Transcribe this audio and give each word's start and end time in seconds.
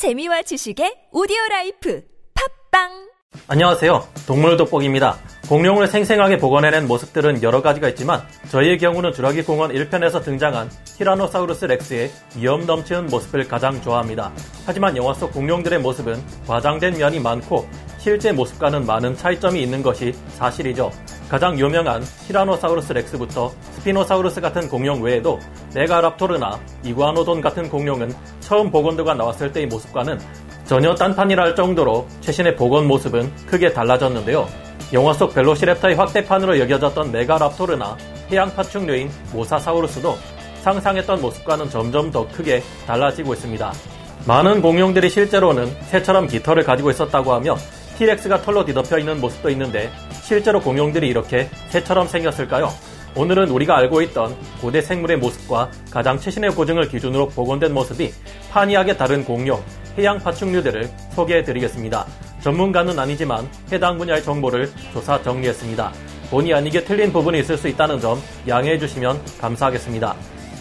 재미와 0.00 0.40
지식의 0.40 1.08
오디오 1.12 1.36
life 1.50 2.02
팟빵 2.70 2.88
안녕하세요. 3.48 4.08
동물 4.26 4.56
돋보기입니다. 4.56 5.18
공룡을 5.46 5.88
생생하게 5.88 6.38
복원해낸 6.38 6.86
모습들은 6.86 7.42
여러 7.42 7.60
가지가 7.60 7.90
있지만 7.90 8.22
저희의 8.50 8.78
경우는 8.78 9.12
주라기 9.12 9.42
공원 9.42 9.70
1편에서 9.72 10.24
등장한 10.24 10.70
티라노사우루스 10.96 11.66
렉스의 11.66 12.10
위엄 12.38 12.64
넘치는 12.64 13.08
모습을 13.08 13.46
가장 13.46 13.82
좋아합니다. 13.82 14.32
하지만 14.64 14.96
영화 14.96 15.12
속 15.12 15.34
공룡들의 15.34 15.80
모습은 15.80 16.24
과장된 16.46 16.96
면이 16.96 17.20
많고 17.20 17.68
실제 18.00 18.32
모습과는 18.32 18.86
많은 18.86 19.14
차이점이 19.14 19.62
있는 19.62 19.82
것이 19.82 20.14
사실이죠. 20.30 20.90
가장 21.28 21.58
유명한 21.58 22.02
티라노사우루스 22.26 22.94
렉스부터 22.94 23.52
스피노사우루스 23.72 24.40
같은 24.40 24.68
공룡 24.68 25.02
외에도 25.02 25.38
메가랍토르나 25.74 26.58
이구아노돈 26.82 27.42
같은 27.42 27.68
공룡은 27.68 28.12
처음 28.40 28.70
복원도가 28.70 29.14
나왔을 29.14 29.52
때의 29.52 29.66
모습과는 29.66 30.18
전혀 30.64 30.94
딴판이라 30.94 31.44
할 31.44 31.54
정도로 31.54 32.08
최신의 32.22 32.56
복원 32.56 32.86
모습은 32.86 33.30
크게 33.46 33.74
달라졌는데요. 33.74 34.48
영화 34.94 35.12
속 35.12 35.34
벨로시랩터의 35.34 35.94
확대판으로 35.96 36.58
여겨졌던 36.58 37.12
메가랍토르나 37.12 37.98
해양 38.32 38.52
파충류인 38.54 39.10
모사사우루스도 39.32 40.16
상상했던 40.62 41.20
모습과는 41.20 41.68
점점 41.68 42.10
더 42.10 42.26
크게 42.28 42.62
달라지고 42.86 43.34
있습니다. 43.34 43.72
많은 44.26 44.62
공룡들이 44.62 45.10
실제로는 45.10 45.70
새처럼 45.82 46.26
깃털을 46.28 46.64
가지고 46.64 46.90
있었다고 46.90 47.32
하며 47.32 47.56
티렉스가 48.00 48.40
털로 48.40 48.64
뒤덮여 48.64 48.98
있는 48.98 49.20
모습도 49.20 49.50
있는데 49.50 49.90
실제로 50.22 50.58
공룡들이 50.60 51.06
이렇게 51.06 51.50
새처럼 51.68 52.08
생겼을까요? 52.08 52.70
오늘은 53.14 53.50
우리가 53.50 53.76
알고 53.76 54.00
있던 54.02 54.34
고대 54.62 54.80
생물의 54.80 55.18
모습과 55.18 55.70
가장 55.90 56.18
최신의 56.18 56.52
고증을 56.52 56.88
기준으로 56.88 57.28
복원된 57.28 57.74
모습이 57.74 58.10
판이하게 58.50 58.96
다른 58.96 59.22
공룡, 59.22 59.62
해양 59.98 60.18
파충류들을 60.18 60.88
소개해 61.14 61.42
드리겠습니다. 61.42 62.06
전문가는 62.40 62.98
아니지만 62.98 63.46
해당 63.70 63.98
분야의 63.98 64.22
정보를 64.22 64.70
조사 64.94 65.20
정리했습니다. 65.20 65.92
본의 66.30 66.54
아니게 66.54 66.84
틀린 66.84 67.12
부분이 67.12 67.40
있을 67.40 67.58
수 67.58 67.68
있다는 67.68 68.00
점 68.00 68.18
양해해 68.48 68.78
주시면 68.78 69.20
감사하겠습니다. 69.40 70.14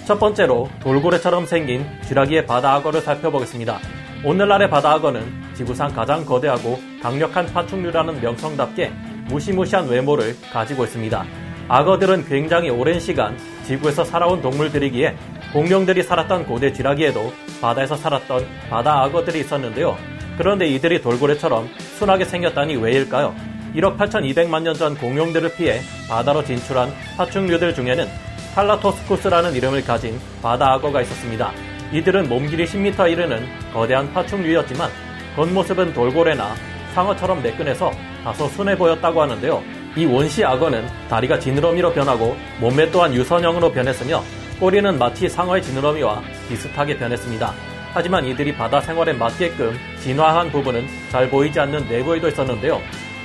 첫 0.06 0.20
번째로 0.20 0.68
돌고래처럼 0.81 1.46
생긴 1.46 1.86
쥐라기의 2.06 2.48
바다 2.48 2.74
악어를 2.74 3.00
살펴보겠습니다. 3.00 3.80
오늘날의 4.23 4.70
바다 4.70 4.92
악어는 4.94 5.23
지구상 5.56 5.94
가장 5.94 6.25
거대하고 6.25 6.80
강력한 7.02 7.45
파충류라는 7.48 8.22
명성답게 8.22 8.92
무시무시한 9.30 9.88
외모를 9.88 10.36
가지고 10.52 10.84
있습니다. 10.84 11.25
악어들은 11.70 12.25
굉장히 12.25 12.70
오랜 12.70 13.00
시간 13.00 13.38
지구에서 13.64 14.03
살아온 14.03 14.42
동물들이기에 14.42 15.16
공룡들이 15.53 16.03
살았던 16.03 16.45
고대 16.47 16.73
쥐라기에도 16.73 17.31
바다에서 17.62 17.95
살았던 17.95 18.45
바다 18.70 19.03
악어들이 19.03 19.40
있었는데요. 19.40 19.97
그런데 20.38 20.67
이들이 20.67 21.02
돌고래처럼 21.02 21.70
순하게 21.97 22.25
생겼다니 22.25 22.75
왜일까요? 22.75 23.34
1억 23.75 23.97
8,200만 23.97 24.64
년 24.64 24.73
전 24.73 24.97
공룡들을 24.97 25.53
피해 25.56 25.80
바다로 26.09 26.44
진출한 26.44 26.92
파충류들 27.17 27.73
중에는 27.75 28.08
탈라토스쿠스라는 28.56 29.53
이름을 29.53 29.86
가진 29.86 30.20
바다 30.42 30.73
악어가 30.73 31.02
있었습니다. 31.02 31.52
이들은 31.92 32.30
몸길이 32.30 32.66
10m 32.66 33.12
이르는 33.12 33.48
거대한 33.73 34.12
파충류였지만 34.14 34.90
겉모습은 35.36 35.94
돌고래나 35.94 36.56
상어처럼 36.94 37.42
매끈해서 37.42 37.92
다소 38.23 38.48
순해 38.50 38.78
보였다고 38.78 39.22
하는데요. 39.22 39.64
이 39.96 40.06
원시 40.06 40.44
악어는 40.44 40.86
다리가 41.09 41.40
지느러미로 41.40 41.92
변하고 41.94 42.38
몸매 42.59 42.92
또한 42.92 43.14
유선형으로 43.14 43.72
변했으며 43.72 44.23
꼬리는 44.59 44.98
마치 45.00 45.28
상어의 45.28 45.64
지느러미와 45.64 46.22
비슷하게 46.48 46.98
변했습니다. 46.98 47.54
하지만 47.94 48.26
이들이 48.26 48.56
바다 48.56 48.80
생활에 48.81 49.14
맞게끔 49.14 49.76
진화한 50.00 50.52
부분은 50.52 50.86
잘 51.09 51.30
보이지 51.30 51.59
않는 51.59 51.88
내부에도 51.88 52.28
있었는데요. 52.28 52.80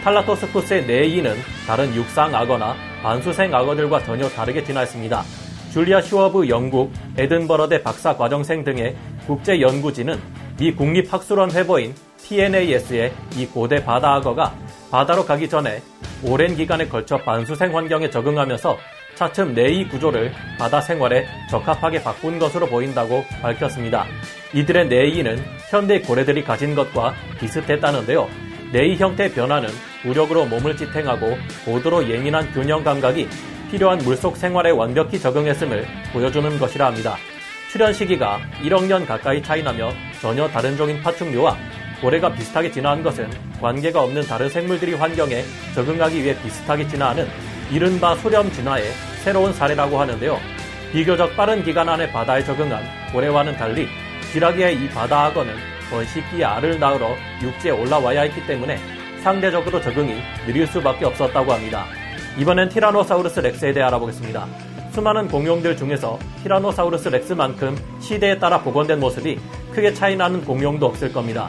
탈라토수쿠스의 0.04 0.86
내이는 0.86 1.36
다른 1.66 1.94
육상 1.94 2.34
악어나 2.34 2.76
반수생 3.02 3.54
악어들과 3.54 4.02
전혀 4.04 4.28
다르게 4.28 4.64
진화했습니다. 4.64 5.43
줄리아 5.74 6.00
슈어브 6.00 6.48
영국 6.48 6.92
에든버러대 7.18 7.82
박사 7.82 8.16
과정생 8.16 8.62
등의 8.62 8.94
국제 9.26 9.60
연구진은 9.60 10.20
미 10.56 10.72
국립학술원 10.72 11.50
회보인 11.50 11.92
TNAS의 12.18 13.12
이 13.36 13.46
고대 13.46 13.84
바다 13.84 14.14
악어가 14.14 14.54
바다로 14.92 15.24
가기 15.24 15.48
전에 15.48 15.82
오랜 16.22 16.54
기간에 16.54 16.86
걸쳐 16.86 17.16
반수생 17.16 17.76
환경에 17.76 18.08
적응하면서 18.08 18.78
차츰 19.16 19.52
내이 19.52 19.88
구조를 19.88 20.30
바다 20.60 20.80
생활에 20.80 21.26
적합하게 21.50 22.04
바꾼 22.04 22.38
것으로 22.38 22.66
보인다고 22.66 23.24
밝혔습니다. 23.42 24.06
이들의 24.52 24.86
내이는 24.86 25.42
현대 25.70 26.00
고래들이 26.00 26.44
가진 26.44 26.76
것과 26.76 27.14
비슷했다는데요. 27.40 28.28
내이 28.72 28.94
형태 28.94 29.28
변화는 29.32 29.68
무력으로 30.04 30.46
몸을 30.46 30.76
지탱하고 30.76 31.36
고도로 31.64 32.08
예민한 32.08 32.48
균형 32.52 32.84
감각이 32.84 33.28
필요한 33.74 33.98
물속 33.98 34.36
생활에 34.36 34.70
완벽히 34.70 35.18
적응했음을 35.18 35.84
보여주는 36.12 36.58
것이라 36.60 36.86
합니다. 36.86 37.16
출현 37.72 37.92
시기가 37.92 38.38
1억 38.62 38.86
년 38.86 39.04
가까이 39.04 39.42
차이나며 39.42 39.92
전혀 40.20 40.46
다른 40.46 40.76
종인 40.76 41.02
파충류와 41.02 41.56
고래가 42.00 42.32
비슷하게 42.32 42.70
진화한 42.70 43.02
것은 43.02 43.28
관계가 43.60 44.00
없는 44.00 44.22
다른 44.28 44.48
생물들이 44.48 44.94
환경에 44.94 45.42
적응하기 45.74 46.22
위해 46.22 46.40
비슷하게 46.40 46.86
진화하는 46.86 47.26
이른바 47.72 48.14
소렴 48.14 48.48
진화의 48.52 48.92
새로운 49.24 49.52
사례라고 49.52 49.98
하는데요. 49.98 50.38
비교적 50.92 51.34
빠른 51.34 51.64
기간 51.64 51.88
안에 51.88 52.12
바다에 52.12 52.44
적응한 52.44 52.80
고래와는 53.12 53.56
달리 53.56 53.88
지라기의 54.30 54.76
이 54.76 54.88
바다 54.90 55.24
악어는 55.24 55.52
번식기에 55.90 56.44
알을 56.44 56.78
낳으러 56.78 57.16
육지에 57.42 57.72
올라와야 57.72 58.20
했기 58.20 58.46
때문에 58.46 58.78
상대적으로 59.24 59.80
적응이 59.80 60.22
느릴 60.46 60.64
수밖에 60.68 61.06
없었다고 61.06 61.52
합니다. 61.52 62.03
이번엔 62.36 62.68
티라노사우루스 62.68 63.40
렉스에 63.40 63.72
대해 63.72 63.86
알아보겠습니다. 63.86 64.46
수많은 64.92 65.28
공룡들 65.28 65.76
중에서 65.76 66.18
티라노사우루스 66.42 67.08
렉스만큼 67.08 67.76
시대에 68.00 68.38
따라 68.38 68.60
복원된 68.60 68.98
모습이 68.98 69.38
크게 69.72 69.94
차이 69.94 70.16
나는 70.16 70.44
공룡도 70.44 70.84
없을 70.84 71.12
겁니다. 71.12 71.48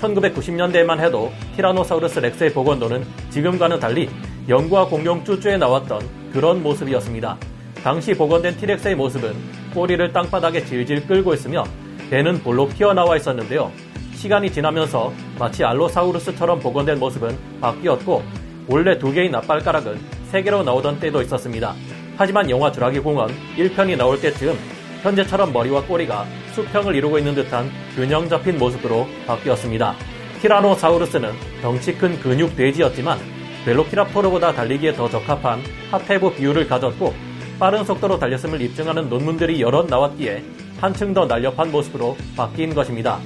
1990년대에만 0.00 0.98
해도 0.98 1.30
티라노사우루스 1.54 2.18
렉스의 2.18 2.52
복원도는 2.52 3.04
지금과는 3.30 3.78
달리 3.78 4.10
영구와 4.48 4.88
공룡 4.88 5.22
쮸쮸에 5.24 5.56
나왔던 5.56 6.02
그런 6.32 6.64
모습이었습니다. 6.64 7.36
당시 7.84 8.12
복원된 8.14 8.56
티렉스의 8.56 8.96
모습은 8.96 9.34
꼬리를 9.72 10.12
땅바닥에 10.12 10.64
질질 10.64 11.06
끌고 11.06 11.32
있으며 11.34 11.64
배는 12.10 12.42
볼록 12.42 12.74
튀어나와 12.74 13.16
있었는데요. 13.16 13.70
시간이 14.14 14.50
지나면서 14.50 15.12
마치 15.38 15.64
알로사우루스처럼 15.64 16.58
복원된 16.58 16.98
모습은 16.98 17.36
바뀌었고 17.60 18.22
원래 18.68 18.98
두 18.98 19.12
개의 19.12 19.30
납발가락은 19.30 20.13
세 20.34 20.42
개로 20.42 20.64
나오던 20.64 20.98
때도 20.98 21.22
있었습니다. 21.22 21.76
하지만 22.16 22.50
영화 22.50 22.72
주라기 22.72 22.98
공원 22.98 23.30
1편이 23.56 23.96
나올 23.96 24.20
때쯤 24.20 24.58
현재처럼 25.00 25.52
머리와 25.52 25.84
꼬리가 25.84 26.26
수평을 26.54 26.96
이루고 26.96 27.18
있는 27.18 27.36
듯한 27.36 27.70
균형 27.94 28.28
잡힌 28.28 28.58
모습으로 28.58 29.06
바뀌었습니다. 29.28 29.94
티라노사우루스는 30.42 31.30
덩치 31.62 31.94
큰 31.94 32.18
근육 32.18 32.56
돼지였지만 32.56 33.16
벨로키라포르보다 33.64 34.52
달리기에 34.54 34.94
더 34.94 35.08
적합한 35.08 35.62
하페브 35.92 36.34
비율을 36.34 36.66
가졌고 36.66 37.14
빠른 37.60 37.84
속도로 37.84 38.18
달렸음을 38.18 38.60
입증하는 38.60 39.08
논문들이 39.08 39.60
여러 39.60 39.84
나왔기에 39.84 40.42
한층 40.80 41.14
더 41.14 41.26
날렵한 41.26 41.70
모습으로 41.70 42.16
바뀐 42.36 42.74
것입니다. 42.74 43.20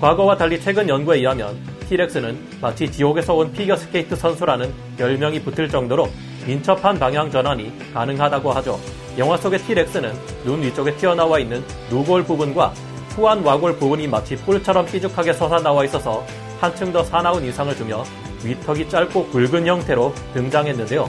과거와 0.00 0.36
달리 0.36 0.60
최근 0.60 0.88
연구에 0.88 1.18
의하면 1.18 1.58
티렉스는 1.88 2.38
마치 2.60 2.88
지옥에서 2.88 3.34
온 3.34 3.52
피겨스케이트 3.52 4.14
선수라는 4.14 4.72
별명이 4.96 5.42
붙을 5.42 5.68
정도로 5.68 6.08
민첩한 6.46 6.98
방향 6.98 7.30
전환이 7.30 7.72
가능하다고 7.92 8.52
하죠. 8.52 8.78
영화 9.18 9.36
속의 9.36 9.60
티렉스는 9.60 10.12
눈 10.44 10.62
위쪽에 10.62 10.96
튀어나와 10.96 11.38
있는 11.38 11.62
누골 11.90 12.24
부분과 12.24 12.72
후안와골 13.10 13.76
부분이 13.76 14.08
마치 14.08 14.36
뿔처럼 14.36 14.86
삐죽하게 14.86 15.34
솟아나와 15.34 15.84
있어서 15.84 16.24
한층 16.60 16.92
더 16.92 17.04
사나운 17.04 17.44
인상을 17.44 17.76
주며 17.76 18.04
위턱이 18.42 18.88
짧고 18.88 19.26
굵은 19.28 19.66
형태로 19.66 20.14
등장했는데요. 20.34 21.08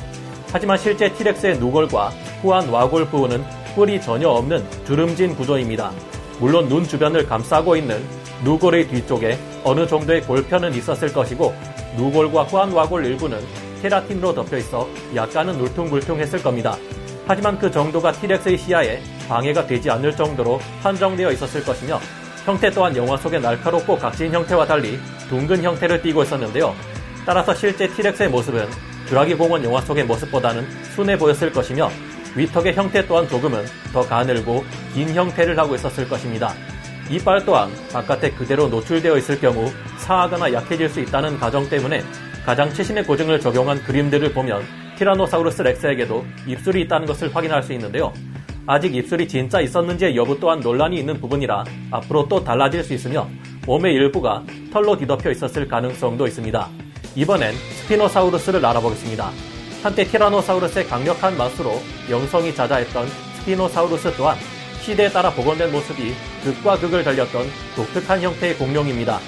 하지만 0.52 0.78
실제 0.78 1.12
티렉스의 1.14 1.60
누골과 1.60 2.10
후한 2.42 2.70
와골 2.70 3.06
부분은 3.06 3.44
뿔이 3.76 4.02
전혀 4.02 4.30
없는 4.30 4.64
주름진 4.86 5.36
구조입니다. 5.36 5.92
물론 6.40 6.68
눈 6.68 6.84
주변을 6.84 7.28
감싸고 7.28 7.76
있는 7.76 8.04
누골의 8.44 8.90
뒤쪽에 8.90 9.40
어느 9.64 9.88
정도의 9.88 10.22
골편은 10.24 10.74
있었을 10.76 11.14
것이고 11.14 11.54
누골과 11.96 12.44
후한 12.44 12.72
와골 12.74 13.06
일부는 13.06 13.40
케라틴으로 13.84 14.34
덮여 14.34 14.58
있어 14.58 14.88
약간은 15.14 15.60
울퉁불퉁했을 15.60 16.42
겁니다. 16.42 16.78
하지만 17.28 17.60
그 17.60 17.70
정도가 17.70 18.14
티렉스의 18.14 18.58
시야에 18.58 19.02
방해가 19.28 19.68
되지 19.68 19.90
않을 19.92 20.16
정도로 20.16 20.60
한정되어 20.82 21.32
있었을 21.34 21.64
것이며 21.64 22.00
형태 22.46 22.70
또한 22.70 22.96
영화 22.96 23.18
속의 23.18 23.42
날카롭고 23.42 23.98
각진 23.98 24.34
형태와 24.34 24.66
달리 24.66 25.00
둥근 25.30 25.64
형태를 25.64 26.02
띠고 26.02 26.24
있었는데요. 26.24 26.74
따라서 27.26 27.54
실제 27.54 27.88
티렉스의 27.88 28.30
모습은 28.30 28.68
주라기 29.08 29.36
공원 29.36 29.64
영화 29.64 29.82
속의 29.82 30.06
모습보다는 30.06 30.66
순해 30.96 31.18
보였을 31.18 31.52
것이며 31.52 31.90
위턱의 32.36 32.74
형태 32.74 33.06
또한 33.06 33.28
조금은 33.28 33.66
더 33.92 34.02
가늘고 34.02 34.64
긴 34.94 35.14
형태를 35.14 35.58
하고 35.58 35.76
있었을 35.76 36.08
것입니다. 36.08 36.54
이빨 37.10 37.46
또한 37.46 37.70
바깥에 37.92 38.32
그대로 38.32 38.68
노출되어 38.68 39.18
있을 39.18 39.40
경우 39.40 39.72
상하거나 39.98 40.54
약해질 40.54 40.90
수 40.90 41.02
있다는 41.02 41.38
가정 41.38 41.70
때문에 41.70 42.04
가장 42.46 42.74
최신의 42.74 43.06
고증을 43.06 43.40
적용한 43.40 43.84
그림들을 43.84 44.34
보면 44.34 44.64
티라노사우루스 44.98 45.62
렉스에게도 45.62 46.26
입술이 46.46 46.82
있다는 46.82 47.08
것을 47.08 47.34
확인할 47.34 47.64
수 47.64 47.72
있는데요. 47.72 48.12
아직 48.68 48.94
입술이 48.96 49.30
진짜 49.30 49.62
있었는지의 49.62 50.16
여부 50.18 50.38
또한 50.40 50.60
논란이 50.60 50.98
있는 50.98 51.20
부분이라 51.22 51.64
앞으로 51.92 52.28
또 52.28 52.44
달라질 52.44 52.84
수 52.84 52.94
있으며 52.94 53.30
몸의 53.66 53.94
일부가 53.94 54.44
털로 54.74 54.98
뒤덮여 54.98 55.32
있었을 55.32 55.70
가능성도 55.70 56.28
있습니다. 56.28 56.70
이번엔 57.16 57.54
스피노사우루스를 57.54 58.66
알아보겠습니다. 58.66 59.32
한때 59.82 60.04
티라노사우루스의 60.04 60.88
강력한 60.88 61.38
맞수로 61.38 61.82
명성이 62.10 62.54
자자했던 62.54 63.08
스피노사우루스 63.40 64.16
또한 64.18 64.38
시대에 64.82 65.10
따라 65.10 65.32
복원된 65.32 65.72
모습이 65.72 66.14
극과 66.44 66.78
극을 66.78 67.06
달렸던 67.06 67.48
독특한 67.78 68.22
형태의 68.22 68.58
공룡입니다. 68.58 69.20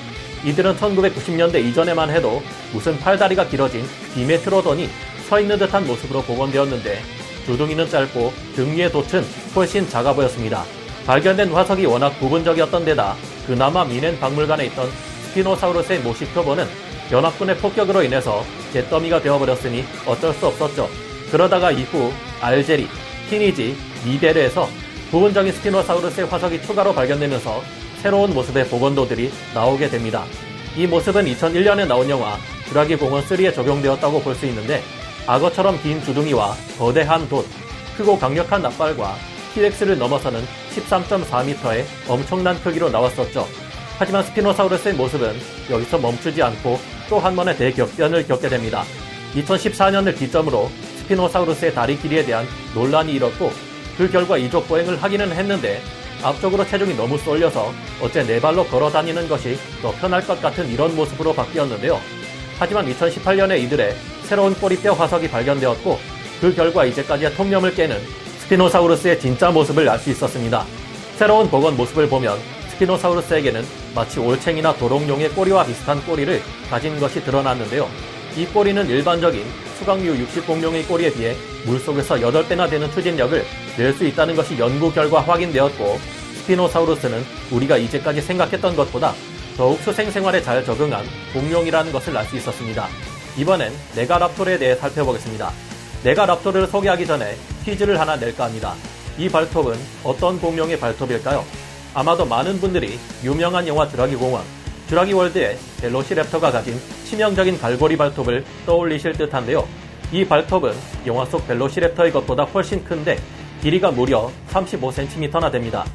이들은 0.46 0.78
1990년대 0.78 1.56
이전에만 1.66 2.12
해도 2.12 2.42
무슨 2.72 2.98
팔다리가 3.00 3.48
길어진 3.48 3.84
디메트로돈이 4.14 4.90
서 5.28 5.40
있는 5.40 5.58
듯한 5.58 5.88
모습으로 5.88 6.22
복원되었는데 6.22 7.02
주둥이는 7.48 7.90
짧고 7.90 8.32
등 8.56 8.72
위의 8.72 8.92
돛은 8.92 9.26
훨씬 9.56 9.90
작아 9.90 10.14
보였습니다. 10.14 10.64
발견된 11.08 11.50
화석이 11.52 11.88
워낙 11.88 12.10
부분적이었던 12.20 12.86
데다 12.86 13.16
그나마 13.48 13.84
뮌헨 13.86 14.20
박물관에 14.20 14.68
있던 14.68 14.88
스피노사우루스의 15.30 16.00
모식 16.00 16.32
표본은 16.34 16.66
연합군의 17.12 17.58
폭격으로 17.58 18.04
인해서 18.04 18.44
잿더미가 18.72 19.22
되어버렸으니 19.22 19.84
어쩔 20.06 20.34
수 20.34 20.48
없었죠. 20.48 20.90
그러다가 21.32 21.72
이후 21.72 22.12
알제리, 22.42 22.88
튀니지, 23.30 23.76
니제르에서 24.06 24.70
부분적인 25.12 25.52
스피노사우루스의 25.54 26.28
화석이 26.28 26.62
추가로 26.62 26.94
발견되면서 26.94 27.64
새로운 28.02 28.34
모습의 28.34 28.68
복원도들이 28.68 29.32
나오게 29.54 29.90
됩니다. 29.90 30.26
이 30.76 30.86
모습은 30.88 31.26
2001년에 31.26 31.88
나온 31.88 32.10
영화 32.10 32.38
주라기 32.68 32.96
공원 32.98 33.24
3에 33.24 33.54
적용되었다고 33.54 34.22
볼 34.22 34.36
수 34.36 34.46
있는데 34.48 34.82
악어처럼 35.28 35.82
긴 35.82 36.04
주둥이와 36.04 36.56
거대한 36.78 37.28
돛, 37.30 37.44
크고 37.98 38.20
강력한 38.20 38.62
앞발과 38.62 39.16
티렉스를 39.54 39.98
넘어서는 39.98 40.44
13.4m의 40.76 41.86
엄청난 42.08 42.60
크기로 42.62 42.90
나왔었죠. 42.90 43.48
하지만 43.98 44.24
스피노사우루스의 44.24 44.94
모습은 44.96 45.36
여기서 45.72 45.98
멈추지 45.98 46.44
않고 46.44 46.80
또 47.10 47.20
한 47.20 47.36
번의 47.36 47.56
대격변을 47.58 48.28
겪게 48.28 48.50
됩니다. 48.50 48.84
2014년을 49.36 50.18
기점으로 50.18 50.70
스피노사우루스의 51.00 51.74
다리 51.74 51.98
길이에 51.98 52.26
대한 52.26 52.46
논란이 52.74 53.14
일었고 53.14 53.52
그 53.98 54.12
결과 54.12 54.38
이족 54.38 54.68
보행을 54.68 55.02
하기는 55.02 55.32
했는데 55.32 55.82
앞쪽으로 56.26 56.66
체중이 56.66 56.96
너무 56.96 57.18
쏠려서 57.20 57.72
어째 58.02 58.24
네 58.24 58.42
발로 58.42 58.66
걸어 58.66 58.90
다니는 58.90 59.28
것이 59.28 59.58
더 59.82 59.92
편할 59.92 60.26
것 60.26 60.42
같은 60.42 60.68
이런 60.70 60.96
모습으로 60.96 61.34
바뀌었는데요. 61.34 62.00
하지만 62.58 62.92
2018년에 62.92 63.60
이들의 63.62 63.96
새로운 64.24 64.56
꼬리뼈 64.56 64.94
화석이 64.94 65.30
발견되었고 65.30 66.00
그 66.42 66.56
결과 66.56 66.86
이제까지의 66.86 67.36
통념을 67.36 67.76
깨는 67.76 68.02
스피노사우루스의 68.40 69.20
진짜 69.20 69.52
모습을 69.52 69.88
알 69.88 70.00
수 70.00 70.10
있었습니다. 70.10 70.66
새로운 71.18 71.50
복원 71.50 71.78
모습을 71.78 72.10
보면 72.10 72.38
스피노사우루스에게는 72.72 73.64
마치 73.94 74.20
올챙이나 74.20 74.76
도롱뇽의 74.76 75.30
꼬리와 75.30 75.66
비슷한 75.66 76.04
꼬리를 76.06 76.42
가진 76.70 77.00
것이 77.00 77.24
드러났는데요. 77.24 77.88
이 78.36 78.46
꼬리는 78.48 78.88
일반적인 78.88 79.44
수각류 79.80 80.16
육식공룡의 80.18 80.84
꼬리에 80.84 81.14
비해 81.14 81.36
물속에서 81.66 82.16
8배나 82.16 82.70
되는 82.70 82.90
추진력을 82.92 83.44
낼 83.78 83.94
수 83.94 84.06
있다는 84.06 84.36
것이 84.36 84.58
연구 84.58 84.92
결과 84.92 85.22
확인되었고 85.22 86.00
스피노사우루스는 86.42 87.24
우리가 87.52 87.78
이제까지 87.78 88.22
생각했던 88.22 88.76
것보다 88.76 89.14
더욱 89.58 89.80
수생 89.82 90.12
생활에 90.12 90.42
잘 90.42 90.64
적응한 90.64 91.06
공룡이라는 91.34 91.92
것을 91.92 92.16
알 92.16 92.26
수 92.26 92.36
있었습니다. 92.38 92.88
이번엔 93.38 93.74
네가랍토르에 93.96 94.58
대해 94.58 94.76
살펴보겠습니다. 94.76 95.52
네가랍토르를 96.04 96.68
소개하기 96.68 97.06
전에 97.08 97.36
퀴즈를 97.64 98.00
하나 98.00 98.16
낼까 98.16 98.46
합니다. 98.46 98.76
이 99.18 99.28
발톱은 99.30 99.76
어떤 100.04 100.40
공룡의 100.40 100.80
발톱일까요? 100.80 101.44
아마도 101.94 102.26
많은 102.26 102.60
분들이 102.60 103.00
유명한 103.24 103.68
영화 103.68 103.88
드라기 103.88 104.16
공원, 104.16 104.44
드라기 104.88 105.14
월드의 105.14 105.58
벨로시랩터가 105.82 106.52
가진 106.52 106.80
치명적인 107.06 107.58
갈고리 107.60 107.98
발톱을 107.98 108.44
떠올리실 108.66 109.14
듯한데요. 109.14 109.66
이 110.12 110.26
발톱은 110.26 110.74
영화 111.06 111.26
속 111.26 111.48
벨로시랩터의 111.48 112.14
것보다 112.14 112.44
훨씬 112.44 112.84
큰데 112.84 113.18
길이가 113.62 113.92
무려 113.92 114.32
35cm나 114.52 115.52
됩니다. 115.52 115.86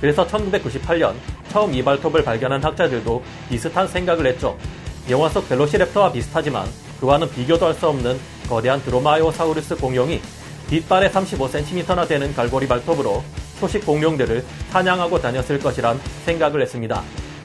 그래서 0.00 0.26
1998년 0.26 1.14
처음 1.50 1.74
이 1.74 1.82
발톱을 1.82 2.24
발견한 2.24 2.62
학자들도 2.62 3.22
비슷한 3.48 3.86
생각을 3.86 4.26
했죠. 4.26 4.56
영화 5.10 5.28
속 5.28 5.48
벨로시랩터와 5.48 6.12
비슷하지만 6.12 6.66
그와는 7.00 7.30
비교도 7.30 7.66
할 7.66 7.74
수 7.74 7.88
없는 7.88 8.18
거대한 8.48 8.82
드로마이오사우루스 8.82 9.76
공룡이 9.76 10.20
뒷발에 10.68 11.10
35cm나 11.10 12.06
되는 12.08 12.34
갈고리 12.34 12.66
발톱으로 12.66 13.22
초식 13.60 13.84
공룡들을 13.86 14.44
사냥하고 14.70 15.20
다녔을 15.20 15.58
것이란 15.58 16.00
생각을 16.24 16.62
했습니다. 16.62 17.02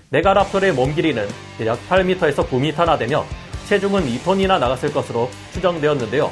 메가랍토르의 0.09 0.73
몸 0.73 0.93
길이는 0.93 1.27
대략 1.57 1.79
8m에서 1.89 2.47
9m나 2.47 2.97
되며 2.99 3.25
체중은 3.67 4.05
2톤이나 4.07 4.59
나갔을 4.59 4.91
것으로 4.93 5.29
추정되었는데요. 5.53 6.31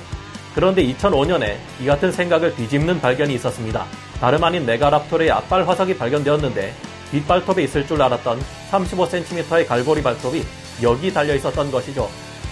그런데 0.53 0.83
2005년에 0.83 1.57
이 1.81 1.85
같은 1.85 2.11
생각을 2.11 2.55
뒤집는 2.55 2.99
발견이 2.99 3.33
있었습니다. 3.35 3.85
다름 4.19 4.43
아닌 4.43 4.65
메가랍토르의 4.65 5.31
앞발 5.31 5.67
화석이 5.67 5.97
발견되었는데 5.97 6.73
뒷발톱에 7.11 7.63
있을 7.63 7.87
줄 7.87 8.01
알았던 8.01 8.41
35cm의 8.71 9.67
갈고리 9.67 10.01
발톱이 10.01 10.43
여기 10.83 11.13
달려 11.13 11.35
있었던 11.35 11.71
것이죠. 11.71 12.09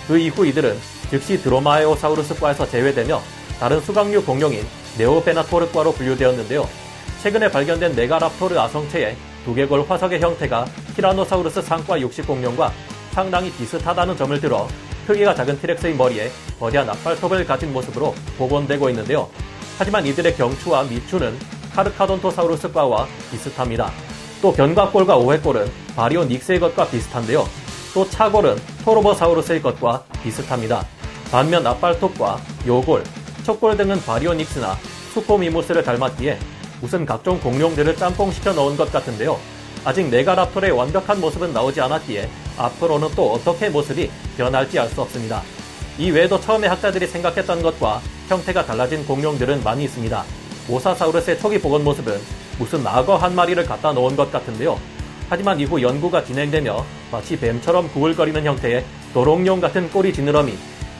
그 0.07 0.17
이후 0.17 0.45
이들은 0.45 0.77
즉시 1.09 1.41
드로마에오사우루스과에서 1.41 2.67
제외되며 2.69 3.21
다른 3.59 3.81
수강류 3.81 4.23
공룡인 4.23 4.65
네오베나토르과로 4.97 5.91
분류되었는데요. 5.93 6.67
최근에 7.21 7.51
발견된 7.51 7.95
메가랍토르 7.95 8.57
아성체의 8.57 9.15
두개골 9.45 9.85
화석의 9.87 10.21
형태가 10.21 10.65
티라노사우루스 10.95 11.61
상과 11.61 11.99
육식 11.99 12.25
공룡과 12.27 12.71
상당히 13.11 13.51
비슷하다는 13.51 14.17
점을 14.17 14.39
들어 14.39 14.67
크기가 15.07 15.33
작은 15.33 15.59
티렉스의 15.59 15.95
머리에 15.95 16.31
거대한 16.59 16.89
앞발톱을 16.89 17.45
가진 17.45 17.73
모습으로 17.73 18.13
복원되고 18.37 18.89
있는데요. 18.89 19.29
하지만 19.77 20.05
이들의 20.05 20.35
경추와 20.35 20.83
미추는 20.83 21.37
카르카돈토사우루스과와 21.73 23.07
비슷합니다. 23.31 23.91
또 24.41 24.53
견갑골과 24.53 25.17
오해골은 25.17 25.71
바리오닉스의 25.95 26.59
것과 26.59 26.87
비슷한데요. 26.89 27.47
또 27.93 28.07
차골은 28.09 28.57
토로버사우루스의 28.85 29.61
것과 29.61 30.03
비슷합니다. 30.21 30.85
반면 31.31 31.65
앞발톱과 31.65 32.39
요골, 32.67 33.03
척골 33.43 33.77
등은 33.77 34.01
바리오닉스나 34.01 34.77
수코미무스를 35.13 35.83
닮았기에 35.83 36.39
무슨 36.81 37.05
각종 37.05 37.39
공룡들을 37.39 37.95
짬뽕시켜 37.95 38.53
넣은 38.53 38.77
것 38.77 38.91
같은데요. 38.91 39.37
아직 39.85 40.07
메가랍토르의 40.09 40.71
완벽한 40.71 41.19
모습은 41.19 41.53
나오지 41.53 41.81
않았기에 41.81 42.29
앞으로는 42.59 43.09
또 43.15 43.33
어떻게 43.33 43.69
모습이 43.69 44.11
변할지 44.37 44.77
알 44.77 44.89
수 44.89 45.01
없습니다. 45.01 45.41
이 45.97 46.11
외에도 46.11 46.39
처음에 46.39 46.67
학자들이 46.67 47.07
생각했던 47.07 47.61
것과 47.61 48.01
형태가 48.27 48.65
달라진 48.65 49.05
공룡들은 49.05 49.63
많이 49.63 49.85
있습니다. 49.85 50.23
오사사우루스의 50.69 51.39
초기 51.39 51.59
복원 51.59 51.83
모습은 51.83 52.19
무슨 52.59 52.85
악어 52.85 53.15
한 53.15 53.33
마리를 53.33 53.65
갖다 53.65 53.91
놓은 53.91 54.15
것 54.15 54.31
같은데요. 54.31 54.79
하지만 55.29 55.59
이후 55.59 55.81
연구가 55.81 56.23
진행되며 56.23 56.85
마치 57.11 57.37
뱀처럼 57.39 57.89
구글거리는 57.91 58.45
형태의 58.45 58.83
도롱뇽 59.13 59.61
같은 59.61 59.89
꼬리 59.89 60.13
지느러미, 60.13 60.53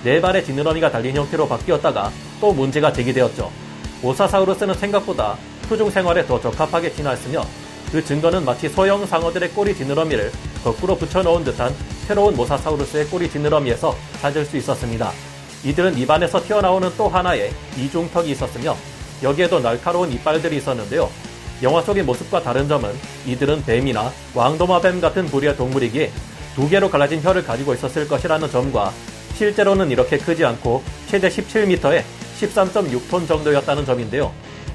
네 0.04 0.22
발의 0.22 0.46
지느러미가 0.46 0.92
달린 0.92 1.16
형태로 1.16 1.48
바뀌었다가 1.48 2.12
또 2.40 2.52
문제가 2.54 2.92
제기되었죠. 2.92 3.52
오사사우루스는 4.02 4.74
생각보다 4.76 5.38
표중 5.68 5.90
생활에 5.90 6.26
더 6.26 6.40
적합하게 6.40 6.92
진화했으며 6.94 7.44
그 7.92 8.04
증거는 8.04 8.46
마치 8.46 8.70
소형 8.70 9.06
상어들의 9.06 9.50
꼬리 9.50 9.76
지느러미를 9.76 10.32
거꾸로 10.64 10.96
붙여놓은 10.96 11.44
듯한 11.44 11.74
새로운 12.08 12.36
모사사우루스의 12.36 13.06
꼬리 13.06 13.30
지느러미에서 13.30 13.96
찾을 14.22 14.46
수 14.46 14.58
있었습니다. 14.58 15.12
이들은 15.64 15.98
입안에서 15.98 16.42
튀어나오는 16.42 16.90
또 16.98 17.08
하나의 17.10 17.52
이중턱이 17.78 18.32
있었으며 18.32 18.76
여기에도 19.24 19.60
날카로운 19.60 20.12
이빨들이 20.12 20.58
있었는데요. 20.58 21.10
영화 21.62 21.82
속의 21.82 22.04
모습과 22.04 22.42
다른 22.42 22.68
점은 22.68 22.92
이들은 23.26 23.66
뱀이나 23.66 24.12
왕도마뱀 24.34 25.02
같은 25.02 25.26
부류의 25.26 25.58
동물이기에 25.58 26.12
두 26.56 26.70
개로 26.70 26.90
갈라진 26.90 27.22
혀를 27.22 27.44
가지고 27.44 27.74
있었을 27.74 28.08
것이라는 28.08 28.50
점과 28.50 28.94
실제로는 29.36 29.92
이렇게 29.92 30.18
크지 30.18 30.46
않고 30.46 30.84
최대 31.08 31.30
17m에 31.30 32.04
13.6톤 32.40 33.28
정도였다는 33.28 33.86
점인데요. 33.86 34.32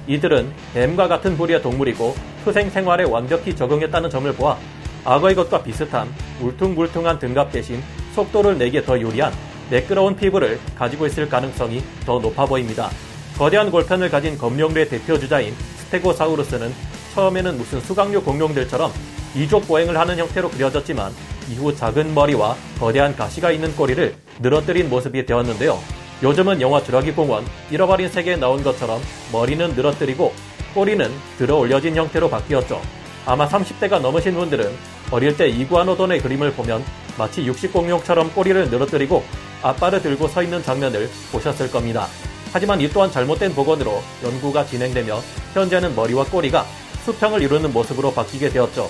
이들은 0.07 0.53
뱀과 0.75 1.09
같은 1.09 1.37
부류의 1.37 1.63
동물이고 1.63 2.15
투생 2.45 2.71
생활에 2.71 3.05
완벽히 3.05 3.57
적응했다는 3.57 4.11
점을 4.11 4.33
보아 4.35 4.59
악어의 5.05 5.35
것과 5.35 5.63
비슷한 5.63 6.09
울퉁불퉁한 6.41 7.19
등갑 7.19 7.51
대신 7.51 7.83
속도를 8.15 8.59
내기에 8.59 8.83
더 8.85 8.99
유리한 8.99 9.33
매끄러운 9.71 10.15
피부를 10.15 10.61
가지고 10.77 11.07
있을 11.07 11.29
가능성이 11.29 11.83
더 12.05 12.19
높아 12.19 12.45
보입니다. 12.47 12.91
거대한 13.39 13.71
골편을 13.71 14.11
가진 14.11 14.39
검룡류의 14.39 14.89
대표 14.89 15.19
주자인 15.19 15.55
스테고사우루스는 15.77 16.73
처음에는 17.15 17.57
무슨 17.57 17.81
수강류 17.81 18.23
공룡들처럼 18.23 18.93
이족 19.35 19.67
보행을 19.67 19.99
하는 19.99 20.19
형태로 20.19 20.51
그려졌지만 20.51 21.13
이후 21.51 21.75
작은 21.75 22.15
머리와 22.15 22.57
거대한 22.79 23.17
가시가 23.17 23.51
있는 23.51 23.75
꼬리를 23.75 24.15
늘어뜨린 24.41 24.89
모습이 24.89 25.27
되었는데요. 25.27 25.79
요즘은 26.23 26.61
영화 26.61 26.83
주라기 26.83 27.13
공원 27.13 27.45
잃어버린 27.71 28.09
세계에 28.09 28.37
나온 28.37 28.63
것처럼 28.63 29.01
머리는 29.33 29.75
늘어뜨리고 29.75 30.33
꼬리는 30.75 31.11
들어 31.39 31.57
올려진 31.57 31.95
형태로 31.97 32.29
바뀌었죠. 32.29 32.81
아마 33.27 33.49
30대가 33.49 34.01
넘으신 34.01 34.35
분들은 34.35 34.71
어릴 35.11 35.37
때 35.37 35.49
이구아노돈의 35.49 36.21
그림을 36.21 36.53
보면 36.53 36.85
마치 37.17 37.47
육식공룡처럼 37.47 38.33
꼬리를 38.35 38.69
늘어뜨리고 38.69 39.25
앞발을 39.63 40.03
들고 40.03 40.29
서 40.29 40.43
있는 40.43 40.63
장면을 40.63 41.09
보셨을 41.33 41.71
겁니다. 41.71 42.07
하지만 42.53 42.81
이 42.81 42.89
또한 42.91 43.11
잘못된 43.11 43.55
복원으로 43.55 44.03
연구가 44.23 44.67
진행되며 44.67 45.21
현재는 45.55 45.95
머리와 45.97 46.25
꼬리가 46.25 46.67
수평을 47.05 47.43
이루는 47.43 47.73
모습으로 47.73 48.13
바뀌게 48.13 48.51
되었죠. 48.51 48.89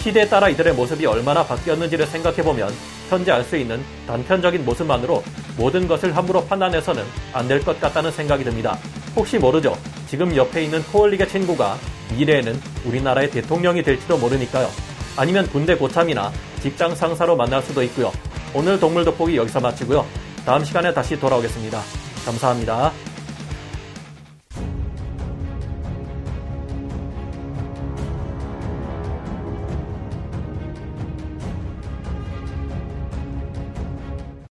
시대에 0.00 0.28
따라 0.28 0.48
이들의 0.48 0.74
모습이 0.74 1.06
얼마나 1.06 1.44
바뀌었는지를 1.44 2.06
생각해보면 2.06 2.72
현재 3.08 3.32
알 3.32 3.44
수 3.44 3.56
있는 3.56 3.82
단편적인 4.06 4.64
모습만으로 4.64 5.22
모든 5.56 5.86
것을 5.88 6.16
함부로 6.16 6.44
판단해서는 6.44 7.04
안 7.32 7.48
될 7.48 7.60
것 7.64 7.80
같다는 7.80 8.10
생각이 8.10 8.44
듭니다. 8.44 8.78
혹시 9.16 9.38
모르죠. 9.38 9.76
지금 10.06 10.34
옆에 10.36 10.64
있는 10.64 10.82
코올릭의 10.84 11.28
친구가 11.28 11.78
미래에는 12.16 12.60
우리나라의 12.84 13.30
대통령이 13.30 13.82
될지도 13.82 14.18
모르니까요. 14.18 14.68
아니면 15.16 15.46
군대 15.48 15.74
고참이나 15.76 16.32
직장 16.60 16.94
상사로 16.94 17.36
만날 17.36 17.62
수도 17.62 17.82
있고요. 17.84 18.12
오늘 18.52 18.78
동물 18.78 19.04
돋보기 19.04 19.36
여기서 19.36 19.60
마치고요. 19.60 20.06
다음 20.44 20.64
시간에 20.64 20.92
다시 20.92 21.18
돌아오겠습니다. 21.18 21.80
감사합니다. 22.24 23.13